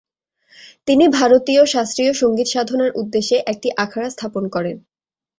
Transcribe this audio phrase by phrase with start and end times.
[0.87, 4.77] তিনি ভারতীয় শাস্ত্রীয় সঙ্গীত সাধনার উদ্দেশ্যে একটি আখড়া স্থাপন করেন।